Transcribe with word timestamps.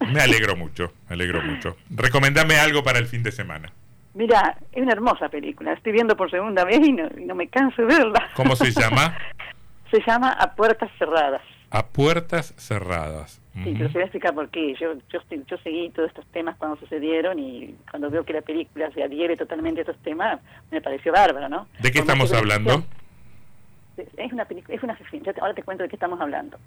Me 0.00 0.20
alegro 0.20 0.56
mucho, 0.56 0.92
me 1.08 1.14
alegro 1.14 1.40
mucho. 1.42 1.76
Recomendame 1.90 2.56
algo 2.56 2.82
para 2.82 2.98
el 2.98 3.06
fin 3.06 3.22
de 3.22 3.30
semana. 3.30 3.70
Mira, 4.14 4.58
es 4.72 4.82
una 4.82 4.94
hermosa 4.94 5.28
película. 5.28 5.74
Estoy 5.74 5.92
viendo 5.92 6.16
por 6.16 6.28
segunda 6.28 6.64
vez 6.64 6.80
y 6.80 6.92
no, 6.92 7.34
me 7.36 7.46
canso 7.46 7.82
de 7.82 7.86
verla. 7.86 8.30
¿Cómo 8.34 8.56
se 8.56 8.72
llama? 8.72 9.16
se 9.92 10.02
llama 10.04 10.32
A 10.32 10.56
Puertas 10.56 10.90
Cerradas. 10.98 11.42
A 11.70 11.86
Puertas 11.86 12.52
Cerradas. 12.56 13.40
Sí, 13.62 13.74
pero 13.78 13.86
se 13.90 13.92
voy 13.92 14.02
a 14.02 14.06
explicar 14.06 14.34
por 14.34 14.48
qué. 14.48 14.74
Yo, 14.74 14.94
yo, 15.08 15.20
yo 15.46 15.56
seguí 15.58 15.90
todos 15.90 16.08
estos 16.08 16.26
temas 16.32 16.56
cuando 16.56 16.76
sucedieron 16.78 17.38
y 17.38 17.76
cuando 17.88 18.10
veo 18.10 18.24
que 18.24 18.32
la 18.32 18.42
película 18.42 18.90
se 18.90 19.04
adhiere 19.04 19.36
totalmente 19.36 19.82
a 19.82 19.82
estos 19.82 20.02
temas, 20.02 20.40
me 20.72 20.80
pareció 20.80 21.12
bárbaro, 21.12 21.48
¿no? 21.48 21.68
¿De 21.80 21.92
qué 21.92 22.00
estamos 22.00 22.32
hablando? 22.32 22.82
Es 24.16 24.32
una 24.32 24.46
película, 24.46 24.76
es 24.76 24.82
una 24.82 24.98
ahora 25.40 25.54
te 25.54 25.62
cuento 25.62 25.84
de 25.84 25.88
qué 25.88 25.94
estamos 25.94 26.20
hablando. 26.20 26.58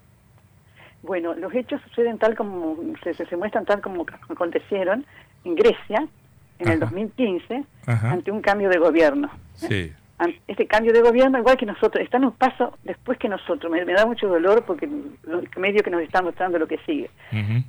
Bueno, 1.03 1.33
los 1.33 1.53
hechos 1.53 1.81
suceden 1.87 2.17
tal 2.17 2.35
como, 2.35 2.77
se, 3.03 3.13
se, 3.13 3.35
muestran 3.35 3.65
tal 3.65 3.81
como 3.81 4.05
acontecieron 4.29 5.05
en 5.43 5.55
Grecia 5.55 6.07
en 6.59 6.69
el 6.69 6.79
2015 6.79 7.63
ante 7.85 8.31
un 8.31 8.41
cambio 8.41 8.69
de 8.69 8.77
gobierno. 8.77 9.29
Sí. 9.55 9.91
Este 10.47 10.67
cambio 10.67 10.93
de 10.93 11.01
gobierno, 11.01 11.37
igual 11.37 11.57
que 11.57 11.65
nosotros, 11.65 12.01
están 12.01 12.23
un 12.23 12.31
paso 12.31 12.77
después 12.83 13.17
que 13.19 13.27
nosotros. 13.27 13.69
Me, 13.69 13.83
da 13.83 14.05
mucho 14.05 14.27
dolor 14.27 14.63
porque 14.63 14.85
el 14.85 15.49
medio 15.57 15.83
que 15.83 15.89
nos 15.89 16.01
está 16.01 16.21
mostrando 16.21 16.57
lo 16.57 16.67
que 16.67 16.79
sigue. 16.85 17.09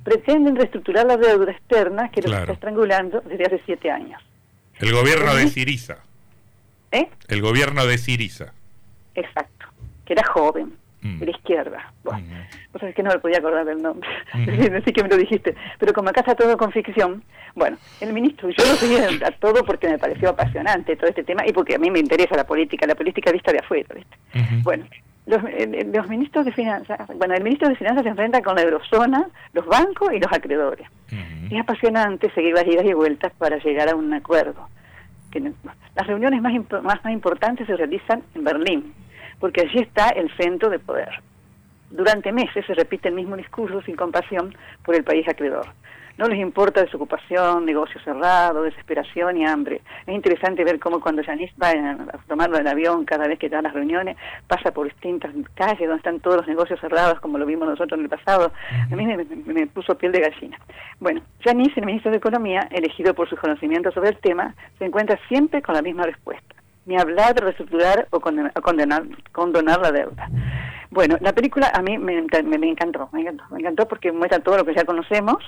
Pretenden 0.03 0.55
reestructurar 0.55 1.05
la 1.05 1.17
deuda 1.17 1.51
externa 1.51 2.09
que 2.09 2.21
los 2.21 2.31
está 2.31 2.53
estrangulando 2.53 3.21
desde 3.21 3.45
hace 3.45 3.61
siete 3.65 3.91
años. 3.91 4.21
El 4.79 4.93
gobierno 4.93 5.35
de 5.35 5.47
Siriza. 5.49 5.97
¿Eh? 6.91 7.09
El 7.27 7.41
gobierno 7.41 7.85
de 7.85 7.97
Siriza. 7.97 8.53
Exacto, 9.15 9.65
que 10.05 10.13
era 10.13 10.23
joven. 10.25 10.73
De 11.19 11.25
la 11.25 11.31
izquierda. 11.31 11.93
Bueno, 12.03 12.25
uh 12.73 12.93
que 12.93 13.03
no 13.03 13.09
me 13.09 13.19
podía 13.19 13.37
acordar 13.37 13.65
del 13.65 13.81
nombre, 13.81 14.07
así 14.33 14.91
que 14.91 15.01
me 15.01 15.09
lo 15.09 15.17
dijiste. 15.17 15.55
Pero 15.79 15.93
como 15.93 16.09
acá 16.09 16.21
está 16.21 16.35
todo 16.35 16.57
con 16.57 16.71
ficción, 16.71 17.23
bueno, 17.55 17.77
el 18.01 18.11
ministro, 18.11 18.49
yo 18.49 18.65
lo 18.65 18.75
seguí 18.75 18.95
a 18.97 19.31
todo 19.39 19.63
porque 19.63 19.87
me 19.87 19.97
pareció 19.97 20.29
apasionante 20.29 20.95
todo 20.95 21.09
este 21.09 21.23
tema 21.23 21.43
y 21.47 21.53
porque 21.53 21.75
a 21.75 21.79
mí 21.79 21.89
me 21.89 21.99
interesa 21.99 22.35
la 22.35 22.45
política, 22.45 22.85
la 22.85 22.95
política 22.95 23.31
vista 23.31 23.51
de 23.51 23.59
afuera, 23.59 23.87
¿viste? 23.95 24.17
Bueno, 24.61 24.85
los, 25.25 25.41
los, 25.41 26.09
ministros 26.09 26.45
de 26.45 26.51
finanzas, 26.51 26.99
bueno, 27.15 27.33
el 27.33 27.43
ministro 27.43 27.69
de 27.69 27.75
finanzas 27.75 28.03
se 28.03 28.09
enfrenta 28.09 28.41
con 28.41 28.55
la 28.55 28.61
eurozona, 28.61 29.27
los 29.53 29.65
bancos 29.65 30.13
y 30.13 30.19
los 30.19 30.31
acreedores. 30.31 30.87
Es 31.49 31.59
apasionante 31.59 32.29
seguir 32.31 32.53
las 32.53 32.67
idas 32.67 32.85
y 32.85 32.93
vueltas 32.93 33.31
para 33.37 33.57
llegar 33.57 33.89
a 33.89 33.95
un 33.95 34.13
acuerdo. 34.13 34.67
Las 35.95 36.07
reuniones 36.07 36.41
más, 36.41 36.53
más, 36.83 37.03
más 37.03 37.13
importantes 37.13 37.67
se 37.67 37.75
realizan 37.75 38.23
en 38.35 38.43
Berlín, 38.43 38.93
porque 39.39 39.61
allí 39.61 39.79
está 39.79 40.09
el 40.09 40.29
centro 40.37 40.69
de 40.69 40.79
poder. 40.79 41.21
Durante 41.89 42.31
meses 42.31 42.65
se 42.65 42.73
repite 42.73 43.09
el 43.09 43.15
mismo 43.15 43.37
discurso 43.37 43.81
sin 43.83 43.95
compasión 43.95 44.55
por 44.83 44.95
el 44.95 45.03
país 45.03 45.27
acreedor. 45.27 45.67
No 46.17 46.29
les 46.29 46.39
importa 46.39 46.81
desocupación, 46.81 47.65
negocio 47.65 47.99
cerrado, 48.01 48.63
desesperación 48.63 49.37
y 49.37 49.45
hambre. 49.45 49.81
Es 50.07 50.15
interesante 50.15 50.63
ver 50.63 50.79
cómo 50.79 51.01
cuando 51.01 51.21
Yanis 51.21 51.51
va 51.61 51.71
a 51.71 52.17
tomarlo 52.27 52.57
en 52.57 52.67
avión 52.67 53.03
cada 53.03 53.27
vez 53.27 53.37
que 53.37 53.49
da 53.49 53.61
las 53.61 53.73
reuniones, 53.73 54.15
pasa 54.47 54.71
por 54.71 54.87
distintas 54.87 55.33
calles 55.55 55.81
donde 55.81 55.97
están 55.97 56.21
todos 56.21 56.37
los 56.37 56.47
negocios 56.47 56.79
cerrados, 56.79 57.19
como 57.19 57.37
lo 57.37 57.45
vimos 57.45 57.67
nosotros 57.67 57.97
en 57.97 58.05
el 58.05 58.09
pasado. 58.09 58.53
A 58.89 58.95
mí 58.95 59.05
me, 59.05 59.67
puso 59.67 59.97
piel 59.97 60.13
de 60.13 60.21
gallina. 60.21 60.57
Bueno, 61.01 61.21
Yanis, 61.45 61.75
el 61.75 61.85
ministro 61.85 62.11
de 62.11 62.17
Economía, 62.17 62.61
elegido 62.71 63.13
por 63.13 63.27
sus 63.27 63.39
conocimientos 63.39 63.93
sobre 63.93 64.09
el 64.09 64.17
tema, 64.17 64.55
se 64.79 64.85
encuentra 64.85 65.19
siempre 65.27 65.61
con 65.61 65.75
la 65.75 65.81
misma 65.81 66.03
respuesta 66.03 66.54
ni 66.85 66.97
hablar 66.97 67.33
de 67.33 67.41
reestructurar 67.41 68.07
o 68.11 68.19
condenar, 68.19 68.53
condenar, 68.61 69.03
condonar 69.31 69.79
la 69.79 69.91
deuda. 69.91 70.29
Bueno, 70.91 71.17
la 71.19 71.33
película 71.33 71.71
a 71.73 71.81
mí 71.81 71.97
me, 71.97 72.21
me, 72.21 72.69
encantó, 72.69 73.09
me 73.11 73.21
encantó, 73.21 73.43
me 73.51 73.59
encantó 73.59 73.87
porque 73.87 74.11
muestra 74.11 74.39
todo 74.39 74.57
lo 74.57 74.65
que 74.65 74.75
ya 74.75 74.85
conocemos, 74.85 75.43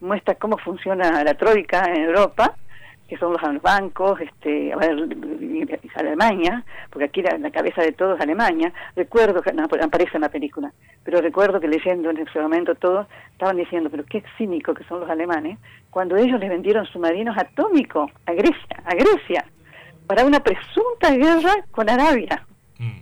muestra 0.00 0.34
cómo 0.36 0.58
funciona 0.58 1.24
la 1.24 1.34
troika 1.34 1.84
en 1.86 2.04
Europa, 2.04 2.54
que 3.08 3.16
son 3.18 3.32
los 3.32 3.62
bancos, 3.62 4.20
este, 4.20 4.72
a 4.72 4.76
ver, 4.76 4.96
Alemania, 5.94 6.64
porque 6.90 7.06
aquí 7.06 7.22
la, 7.22 7.50
cabeza 7.50 7.82
de 7.82 7.92
todo 7.92 8.14
es 8.14 8.20
Alemania. 8.20 8.72
Recuerdo 8.96 9.42
que 9.42 9.52
no, 9.52 9.64
aparece 9.64 10.16
en 10.16 10.22
la 10.22 10.30
película, 10.30 10.72
pero 11.02 11.20
recuerdo 11.20 11.60
que 11.60 11.68
leyendo 11.68 12.10
en 12.10 12.18
ese 12.18 12.40
momento 12.40 12.74
todo, 12.74 13.06
estaban 13.32 13.56
diciendo, 13.56 13.90
pero 13.90 14.04
qué 14.04 14.22
cínico 14.38 14.74
que 14.74 14.84
son 14.84 15.00
los 15.00 15.10
alemanes, 15.10 15.58
cuando 15.90 16.16
ellos 16.16 16.40
les 16.40 16.48
vendieron 16.48 16.86
submarinos 16.86 17.36
atómicos 17.36 18.10
a 18.26 18.32
Grecia, 18.32 18.82
a 18.84 18.94
Grecia 18.94 19.44
para 20.06 20.24
una 20.24 20.40
presunta 20.40 21.10
guerra 21.12 21.64
con 21.70 21.88
Arabia, 21.88 22.44
mm. 22.78 22.98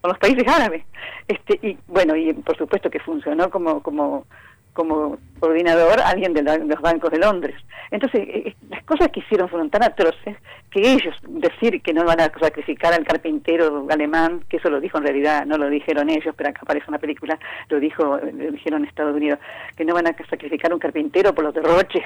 con 0.00 0.10
los 0.10 0.18
países 0.18 0.46
árabes. 0.46 0.84
Este, 1.28 1.58
y 1.66 1.78
bueno, 1.86 2.16
y 2.16 2.32
por 2.34 2.56
supuesto 2.56 2.90
que 2.90 3.00
funcionó 3.00 3.50
como, 3.50 3.82
como, 3.82 4.26
como 4.72 5.18
coordinador 5.38 6.00
alguien 6.00 6.32
de, 6.32 6.42
los 6.42 6.80
bancos 6.80 7.10
de 7.10 7.18
Londres. 7.18 7.56
Entonces, 7.90 8.20
eh, 8.20 8.42
eh, 8.46 8.56
las 8.70 8.82
cosas 8.84 9.08
que 9.08 9.20
hicieron 9.20 9.48
fueron 9.48 9.70
tan 9.70 9.82
atroces 9.82 10.36
que 10.70 10.92
ellos 10.92 11.14
decir 11.28 11.82
que 11.82 11.92
no 11.92 12.04
van 12.04 12.20
a 12.20 12.32
sacrificar 12.40 12.92
al 12.92 13.04
carpintero 13.04 13.86
alemán, 13.90 14.44
que 14.48 14.56
eso 14.56 14.70
lo 14.70 14.80
dijo 14.80 14.98
en 14.98 15.04
realidad, 15.04 15.46
no 15.46 15.58
lo 15.58 15.68
dijeron 15.68 16.08
ellos, 16.10 16.34
pero 16.36 16.50
acá 16.50 16.60
aparece 16.62 16.86
una 16.88 16.98
película, 16.98 17.38
lo 17.68 17.80
dijo, 17.80 18.18
lo 18.18 18.52
dijeron 18.52 18.82
en 18.82 18.88
Estados 18.88 19.14
Unidos, 19.14 19.38
que 19.76 19.84
no 19.84 19.94
van 19.94 20.06
a 20.06 20.16
sacrificar 20.28 20.72
un 20.72 20.80
carpintero 20.80 21.34
por 21.34 21.44
los 21.44 21.54
derroches 21.54 22.04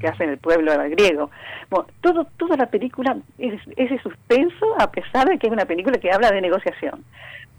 que 0.00 0.08
hacen 0.08 0.30
el 0.30 0.38
pueblo 0.38 0.72
griego. 0.90 1.30
Bueno, 1.70 1.86
todo, 2.00 2.26
toda 2.36 2.56
la 2.56 2.66
película 2.66 3.16
es 3.38 3.60
ese 3.76 3.98
suspenso, 3.98 4.74
a 4.78 4.90
pesar 4.90 5.28
de 5.28 5.38
que 5.38 5.46
es 5.46 5.52
una 5.52 5.64
película 5.64 5.98
que 5.98 6.10
habla 6.10 6.30
de 6.30 6.40
negociación. 6.40 7.04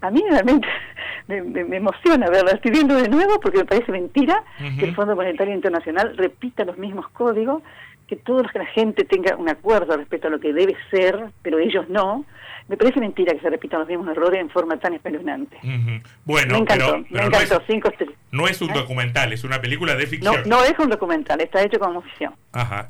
A 0.00 0.10
mí 0.10 0.22
realmente 0.28 0.68
me, 1.28 1.76
emociona 1.76 2.28
verla. 2.28 2.52
Estoy 2.52 2.72
viendo 2.72 2.94
de 2.94 3.08
nuevo 3.08 3.40
porque 3.40 3.58
me 3.58 3.64
parece 3.64 3.90
mentira 3.90 4.42
que 4.78 4.84
el 4.84 4.94
Fondo 4.94 5.16
Monetario 5.16 5.54
Internacional 5.54 6.16
repita 6.16 6.64
los 6.64 6.76
mismos 6.76 7.08
códigos, 7.08 7.62
que 8.06 8.16
toda 8.16 8.44
la 8.54 8.66
gente 8.66 9.04
tenga 9.04 9.36
un 9.36 9.48
acuerdo 9.48 9.96
respecto 9.96 10.28
a 10.28 10.30
lo 10.30 10.40
que 10.40 10.52
debe 10.52 10.76
ser, 10.90 11.30
pero 11.42 11.58
ellos 11.58 11.88
no 11.88 12.24
me 12.68 12.76
parece 12.76 12.98
mentira 12.98 13.34
que 13.34 13.40
se 13.40 13.50
repitan 13.50 13.80
los 13.80 13.88
mismos 13.88 14.08
errores 14.08 14.40
en 14.40 14.48
forma 14.48 14.78
tan 14.78 14.94
espeluznante. 14.94 15.58
Bueno, 16.24 16.54
me 16.54 16.58
encantó, 16.60 17.04
pero, 17.10 17.28
no, 17.28 17.38
es, 17.38 17.52
cinco 17.66 17.90
no 18.30 18.48
es 18.48 18.62
un 18.62 18.70
¿Eh? 18.70 18.74
documental, 18.74 19.32
es 19.32 19.44
una 19.44 19.60
película 19.60 19.94
de 19.94 20.06
ficción. 20.06 20.34
No, 20.46 20.58
no 20.58 20.64
es 20.64 20.78
un 20.78 20.88
documental, 20.88 21.40
está 21.40 21.62
hecho 21.62 21.78
como 21.78 22.00
ficción. 22.00 22.34
Ajá. 22.52 22.88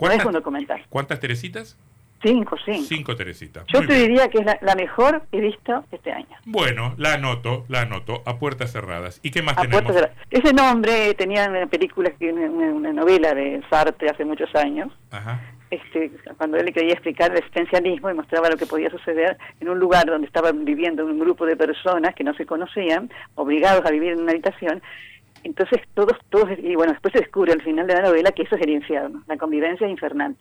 No 0.00 0.10
es 0.10 0.24
un 0.24 0.32
documental. 0.32 0.84
¿Cuántas 0.88 1.18
Teresitas? 1.18 1.76
Cinco, 2.22 2.56
cinco. 2.64 2.84
Cinco 2.88 3.16
Teresitas. 3.16 3.64
Yo 3.66 3.86
te 3.86 3.94
diría 3.94 4.28
que 4.28 4.38
es 4.38 4.46
la, 4.60 4.74
mejor 4.74 5.22
que 5.30 5.38
he 5.38 5.40
visto 5.40 5.84
este 5.92 6.12
año. 6.12 6.36
Bueno, 6.44 6.94
la 6.96 7.14
anoto, 7.14 7.64
la 7.68 7.82
anoto, 7.82 8.22
a 8.26 8.38
puertas 8.38 8.72
cerradas. 8.72 9.20
¿Y 9.22 9.30
qué 9.30 9.42
más 9.42 9.56
tenemos? 9.56 9.94
Ese 10.30 10.52
nombre 10.52 11.14
tenía 11.14 11.48
una 11.48 11.66
película, 11.66 12.10
una, 12.20 12.72
una 12.72 12.92
novela 12.92 13.34
de 13.34 13.62
Sartre 13.70 14.08
hace 14.10 14.24
muchos 14.24 14.54
años. 14.54 14.90
Ajá 15.10 15.40
este, 15.70 16.12
cuando 16.36 16.56
él 16.58 16.66
le 16.66 16.72
quería 16.72 16.92
explicar 16.92 17.32
el 17.32 17.38
existencialismo 17.38 18.10
y 18.10 18.14
mostraba 18.14 18.50
lo 18.50 18.56
que 18.56 18.66
podía 18.66 18.90
suceder 18.90 19.36
en 19.60 19.68
un 19.68 19.78
lugar 19.78 20.06
donde 20.06 20.26
estaban 20.26 20.64
viviendo 20.64 21.04
un 21.04 21.18
grupo 21.18 21.44
de 21.44 21.56
personas 21.56 22.14
que 22.14 22.24
no 22.24 22.34
se 22.34 22.46
conocían, 22.46 23.10
obligados 23.34 23.84
a 23.84 23.90
vivir 23.90 24.12
en 24.12 24.20
una 24.20 24.32
habitación, 24.32 24.82
entonces 25.46 25.80
todos, 25.94 26.18
todos, 26.28 26.50
y 26.58 26.74
bueno, 26.74 26.92
después 26.92 27.12
se 27.12 27.20
descubre 27.20 27.52
al 27.52 27.62
final 27.62 27.86
de 27.86 27.94
la 27.94 28.02
novela 28.02 28.32
que 28.32 28.42
eso 28.42 28.56
es 28.56 28.62
el 28.62 28.70
infierno, 28.70 29.22
la 29.26 29.36
convivencia 29.36 29.88
infernal. 29.88 30.36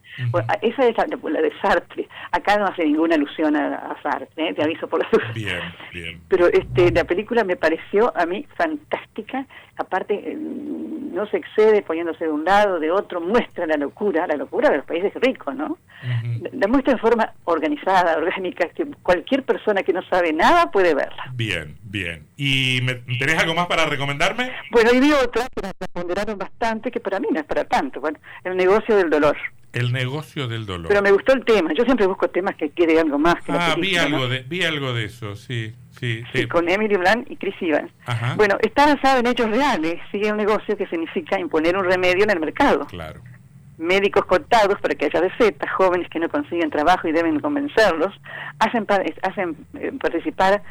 esa 0.61 0.87
es 0.87 0.97
la, 0.97 1.41
de 1.41 1.51
Sartre. 1.61 2.07
Acá 2.31 2.57
no 2.57 2.65
hace 2.65 2.83
ninguna 2.83 3.15
alusión 3.15 3.55
a, 3.55 3.95
Sartre, 4.01 4.49
¿eh? 4.49 4.53
te 4.53 4.63
aviso 4.63 4.87
por 4.87 5.01
la 5.01 5.09
duda. 5.11 5.31
Bien, 5.33 5.61
bien. 5.93 6.21
Pero 6.27 6.47
este, 6.47 6.91
la 6.91 7.03
película 7.03 7.43
me 7.43 7.55
pareció 7.55 8.11
a 8.17 8.25
mí 8.25 8.45
fantástica, 8.55 9.45
aparte 9.77 10.13
eh, 10.15 10.37
no 11.15 11.25
se 11.27 11.37
excede 11.37 11.81
poniéndose 11.81 12.25
de 12.25 12.31
un 12.31 12.43
lado, 12.43 12.79
de 12.79 12.91
otro, 12.91 13.21
muestra 13.21 13.65
la 13.65 13.77
locura, 13.77 14.27
la 14.27 14.35
locura 14.35 14.69
de 14.69 14.77
los 14.77 14.85
países 14.85 15.13
ricos, 15.15 15.55
¿no? 15.55 15.77
la, 16.51 16.67
muestra 16.67 16.93
de 16.93 16.99
forma 16.99 17.33
organizada, 17.45 18.17
orgánica, 18.17 18.69
que 18.69 18.85
cualquier 19.01 19.43
persona 19.43 19.81
que 19.81 19.93
no 19.93 20.03
sabe 20.03 20.33
nada 20.33 20.69
puede 20.69 20.93
verla. 20.93 21.31
Bien, 21.33 21.77
bien. 21.83 22.27
¿Y 22.37 22.81
me, 22.83 22.95
tenés 23.17 23.41
algo 23.41 23.55
más 23.55 23.67
para 23.67 23.85
recomendarme? 23.85 24.51
Bueno, 24.71 24.91
y 24.93 24.99
vi 24.99 25.11
otra 25.13 25.47
que 25.55 25.65
me 25.65 25.87
ponderaron 25.93 26.37
bastante, 26.37 26.91
que 26.91 26.99
para 26.99 27.19
mí 27.19 27.27
no 27.31 27.39
es 27.39 27.45
para 27.45 27.63
tanto, 27.63 28.01
bueno, 28.01 28.19
el 28.43 28.57
negocio 28.57 28.95
del 28.97 29.09
dolor. 29.09 29.37
El 29.71 29.91
negocio 29.91 30.47
del 30.47 30.65
dolor. 30.65 30.87
Pero 30.87 31.01
me 31.01 31.11
gustó 31.11 31.33
el 31.33 31.43
tema. 31.43 31.73
Yo 31.77 31.83
siempre 31.83 32.07
busco 32.07 32.29
temas 32.29 32.55
que 32.55 32.69
quiere 32.69 32.97
algo 32.97 33.19
más. 33.19 33.35
Que 33.43 33.51
ah, 33.51 33.75
vi 33.77 33.97
algo 33.97 34.29
de 34.29 34.39
vi 34.43 34.63
algo 34.63 34.93
de 34.93 35.03
eso, 35.03 35.35
sí, 35.35 35.75
sí, 35.99 36.23
sí. 36.33 36.47
con 36.47 36.69
Emily 36.69 36.95
Blunt 36.95 37.29
y 37.29 37.35
Chris 37.37 37.55
Evans. 37.61 37.91
Bueno, 38.35 38.57
está 38.61 38.85
basado 38.85 39.19
en 39.19 39.27
hechos 39.27 39.49
reales. 39.49 39.95
Sigue 40.11 40.31
un 40.31 40.37
negocio 40.37 40.77
que 40.77 40.87
significa 40.87 41.39
imponer 41.39 41.77
un 41.77 41.85
remedio 41.85 42.23
en 42.23 42.31
el 42.31 42.39
mercado. 42.39 42.85
Claro. 42.87 43.21
médicos 43.77 44.23
cortados 44.25 44.79
para 44.79 44.95
que 44.95 45.05
haya 45.05 45.19
recetas, 45.19 45.69
jóvenes 45.73 46.09
que 46.09 46.19
no 46.19 46.29
consiguen 46.29 46.69
trabajo 46.69 47.09
y 47.09 47.11
deben 47.11 47.41
convencerlos, 47.41 48.13
hacen, 48.59 48.87
hacen 49.21 49.57
eh, 49.73 49.91
participar, 49.99 50.63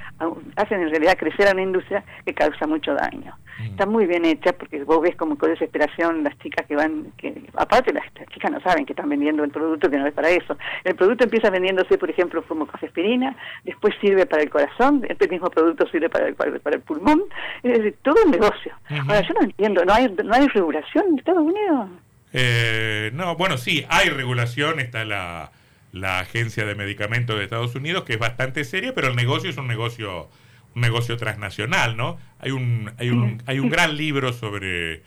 hacen 0.57 0.81
en 0.81 0.91
realidad 0.91 1.19
crecer 1.19 1.49
a 1.49 1.53
una 1.53 1.63
industria 1.63 2.03
que 2.25 2.33
causa 2.33 2.67
mucho 2.67 2.95
daño. 2.95 3.37
Mm. 3.59 3.65
Está 3.65 3.87
muy 3.87 4.07
bien 4.07 4.25
hecha 4.25 4.53
porque 4.53 4.83
vos 4.85 5.03
ves 5.03 5.17
como 5.17 5.37
con 5.37 5.51
desesperación 5.51 6.25
las 6.25 6.39
chicas 6.39 6.67
que 6.67 6.77
van, 6.77 7.13
que 7.19 7.44
aparte 7.57 7.93
las, 7.93 8.05
chicas 8.33 8.51
no 8.51 8.61
saben 8.61 8.87
que 8.87 8.93
están 8.93 9.09
vendiendo 9.09 9.45
el 9.45 9.51
producto 9.51 9.91
que 9.91 9.99
no 9.99 10.07
es 10.07 10.15
para 10.15 10.31
eso. 10.31 10.57
El 10.85 10.95
producto 10.95 11.25
empieza 11.25 11.51
vendiéndose, 11.51 11.99
por 11.99 12.11
ejemplo, 12.11 12.43
como 12.45 12.69
aspirina, 12.73 13.37
después 13.65 13.95
sirve 14.01 14.27
para 14.27 14.43
el 14.43 14.51
corazón, 14.51 15.05
este 15.09 15.29
mismo 15.29 15.51
producto 15.51 15.87
sirve 15.89 16.09
para 16.09 16.29
el, 16.29 16.35
para 16.35 16.77
el 16.77 16.83
pulmón, 16.83 17.23
es 17.63 17.79
decir, 17.79 17.97
todo 18.03 18.17
un 18.25 18.31
negocio. 18.31 18.73
Ahora, 18.89 19.21
yo 19.23 19.35
no 19.35 19.43
entiendo, 19.43 19.85
¿no 19.85 19.93
hay, 19.93 20.09
no 20.09 20.35
hay 20.35 20.49
regulación 20.49 21.05
en 21.11 21.19
Estados 21.19 21.43
Unidos? 21.43 21.89
Eh, 22.33 23.11
no, 23.15 23.37
bueno, 23.37 23.57
sí, 23.59 23.87
hay 23.89 24.09
regulación, 24.09 24.81
está 24.81 25.05
la, 25.05 25.53
la 25.93 26.21
Agencia 26.21 26.65
de 26.67 26.75
Medicamentos 26.75 27.37
de 27.39 27.45
Estados 27.45 27.75
Unidos, 27.75 28.05
que 28.05 28.15
es 28.15 28.19
bastante 28.19 28.65
seria, 28.65 28.95
pero 28.95 29.09
el 29.09 29.17
negocio 29.17 29.51
es 29.51 29.57
un 29.57 29.69
negocio 29.69 30.29
un 30.75 30.83
negocio 30.83 31.17
transnacional, 31.17 31.97
¿no? 31.97 32.19
Hay 32.41 32.51
un, 32.51 32.93
hay 32.99 33.11
un, 33.11 33.43
hay 33.47 33.59
un 33.59 33.69
gran 33.69 33.97
libro 33.97 34.33
sobre, 34.33 35.03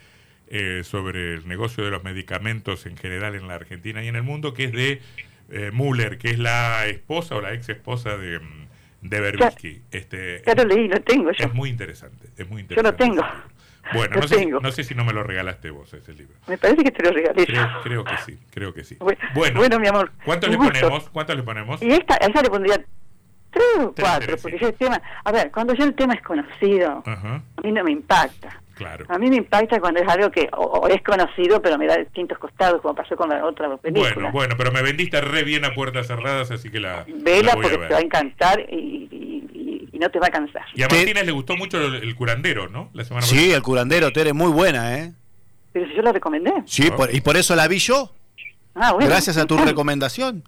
eh, 0.49 0.81
sobre 0.83 1.35
el 1.35 1.47
negocio 1.47 1.83
de 1.83 1.91
los 1.91 2.03
medicamentos 2.03 2.85
en 2.85 2.97
general 2.97 3.35
en 3.35 3.47
la 3.47 3.55
Argentina 3.55 4.03
y 4.03 4.07
en 4.07 4.15
el 4.15 4.23
mundo, 4.23 4.53
que 4.53 4.65
es 4.65 4.71
de 4.71 5.01
eh, 5.49 5.71
Müller, 5.73 6.17
que 6.17 6.29
es 6.29 6.39
la 6.39 6.85
esposa 6.87 7.35
o 7.35 7.41
la 7.41 7.53
ex 7.53 7.69
esposa 7.69 8.17
de, 8.17 8.39
de 9.01 9.21
Berbisky. 9.21 9.81
Este, 9.91 10.41
ya 10.45 10.55
lo 10.55 10.65
leí, 10.65 10.87
lo 10.87 11.01
tengo 11.01 11.31
yo. 11.31 11.45
Es 11.45 11.53
muy 11.53 11.69
interesante, 11.69 12.27
es 12.37 12.49
muy 12.49 12.61
interesante. 12.61 12.75
Yo 12.75 13.07
lo 13.07 13.13
tengo. 13.13 13.27
Bueno, 13.93 14.17
no 14.17 14.27
sé, 14.27 14.45
no 14.45 14.71
sé, 14.71 14.83
si 14.83 14.95
no 14.95 15.05
me 15.05 15.13
lo 15.13 15.23
regalaste 15.23 15.69
vos 15.69 15.93
ese 15.93 16.13
libro. 16.13 16.35
Me 16.47 16.57
parece 16.57 16.83
que 16.83 16.91
te 16.91 17.03
lo 17.03 17.11
regalé. 17.11 17.45
Creo, 17.83 18.03
que 18.03 18.17
sí, 18.25 18.37
creo 18.51 18.73
que 18.73 18.83
sí. 18.83 18.97
Bueno, 18.99 19.59
bueno, 19.59 19.79
mi 19.79 19.87
amor. 19.87 20.11
¿Cuánto 20.25 20.47
le 20.47 20.57
ponemos? 20.57 21.09
¿Cuánto 21.09 21.33
le 21.35 21.43
ponemos? 21.43 21.81
Y 21.81 21.91
esta, 21.91 22.15
esta 22.17 22.41
le 22.41 22.49
pondría 22.49 22.83
tres 23.51 23.65
o 23.79 23.93
cuatro, 23.93 24.37
porque 24.41 24.57
ya 24.59 24.67
el 24.67 24.73
tema, 24.73 25.01
a 25.23 25.31
ver, 25.31 25.51
cuando 25.51 25.73
ya 25.73 25.85
el 25.85 25.95
tema 25.95 26.13
es 26.13 26.21
conocido, 26.21 27.03
a 27.05 27.41
mí 27.63 27.71
no 27.71 27.83
me 27.83 27.91
impacta. 27.91 28.61
Claro. 28.75 29.05
A 29.09 29.17
mí 29.17 29.29
me 29.29 29.37
impacta 29.37 29.79
cuando 29.79 29.99
es 29.99 30.07
algo 30.07 30.29
que 30.29 30.47
o, 30.55 30.87
es 30.87 31.01
conocido, 31.01 31.61
pero 31.61 31.79
me 31.79 31.87
da 31.87 31.97
distintos 31.97 32.37
costados, 32.37 32.79
como 32.81 32.93
pasó 32.93 33.15
con 33.15 33.29
la 33.29 33.43
otra 33.43 33.75
película. 33.77 34.13
Bueno, 34.13 34.31
bueno, 34.31 34.55
pero 34.55 34.71
me 34.71 34.83
vendiste 34.83 35.19
re 35.19 35.43
bien 35.43 35.65
a 35.65 35.73
puertas 35.73 36.05
cerradas, 36.05 36.51
así 36.51 36.69
que 36.69 36.79
la. 36.79 37.03
Vela 37.07 37.53
porque 37.53 37.77
te 37.77 37.87
va 37.87 37.97
a 37.97 38.01
encantar 38.01 38.59
y, 38.71 39.89
no 39.99 40.11
te 40.11 40.19
va 40.19 40.27
a 40.27 40.29
cansar. 40.29 40.63
Y 40.75 40.83
a 40.83 40.87
Martínez 40.87 41.25
le 41.25 41.31
gustó 41.31 41.57
mucho 41.57 41.83
el, 41.83 42.13
curandero, 42.13 42.69
¿no? 42.69 42.91
La 42.93 43.03
semana 43.03 43.25
sí, 43.25 43.51
el 43.51 43.63
curandero, 43.63 44.13
Tere, 44.13 44.31
muy 44.31 44.51
buena, 44.51 44.99
¿eh? 44.99 45.11
Pero 45.73 45.87
si 45.87 45.95
yo 45.95 46.03
la 46.03 46.11
recomendé. 46.11 46.53
Sí, 46.65 46.91
y 47.13 47.21
por 47.21 47.35
eso 47.35 47.55
la 47.55 47.67
vi 47.67 47.79
yo. 47.79 48.11
Ah, 48.79 48.93
bueno. 48.93 49.09
Gracias 49.09 49.37
a 49.37 49.45
tu 49.45 49.57
recomendación. 49.57 50.43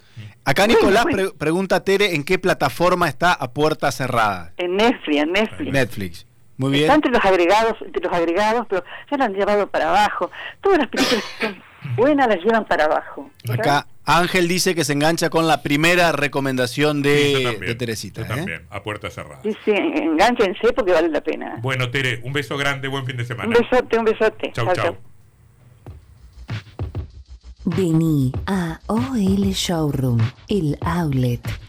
Acá 0.45 0.67
Nicolás 0.67 1.05
pregunta 1.37 1.83
Tere 1.83 2.15
en 2.15 2.23
qué 2.23 2.39
plataforma 2.39 3.07
está 3.07 3.33
a 3.33 3.51
puerta 3.51 3.91
cerrada. 3.91 4.53
En 4.57 4.77
Netflix, 4.77 5.17
en 5.17 5.31
Netflix. 5.31 5.73
Netflix. 5.73 6.25
Muy 6.57 6.71
bien. 6.71 6.83
Está 6.83 6.95
entre 6.95 7.11
los 7.11 7.23
agregados, 7.23 7.75
entre 7.85 8.03
los 8.03 8.13
agregados, 8.13 8.67
pero 8.69 8.83
ya 9.09 9.17
la 9.17 9.25
han 9.25 9.33
llevado 9.33 9.67
para 9.67 9.89
abajo. 9.89 10.29
Todas 10.61 10.79
las 10.79 10.87
películas 10.89 11.23
que 11.39 11.45
son 11.47 11.63
buenas 11.95 12.27
las 12.27 12.37
llevan 12.43 12.65
para 12.65 12.85
abajo. 12.85 13.29
Acá 13.49 13.87
Ángel 14.03 14.47
dice 14.47 14.75
que 14.75 14.83
se 14.83 14.93
engancha 14.93 15.29
con 15.29 15.47
la 15.47 15.61
primera 15.61 16.11
recomendación 16.11 17.01
de, 17.01 17.75
Teresita. 17.77 18.21
¿eh? 18.21 18.25
también, 18.25 18.65
a 18.69 18.83
puerta 18.83 19.09
cerrada. 19.09 19.41
Sí, 19.43 19.55
sí, 19.63 19.71
enganchense 19.71 20.73
porque 20.73 20.91
vale 20.91 21.09
la 21.09 21.21
pena. 21.21 21.59
Bueno, 21.61 21.91
Tere, 21.91 22.19
un 22.23 22.33
beso 22.33 22.57
grande, 22.57 22.87
buen 22.87 23.05
fin 23.05 23.17
de 23.17 23.25
semana. 23.25 23.47
Un 23.47 23.53
besote, 23.53 23.97
un 23.97 24.05
besote. 24.05 24.51
Chau, 24.53 24.73
chau. 24.73 24.97
Vení 27.69 28.31
a 28.45 28.79
OL 28.87 29.53
Showroom, 29.53 30.19
el 30.49 30.75
outlet 30.81 31.59